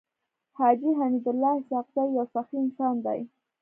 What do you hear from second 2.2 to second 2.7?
سخي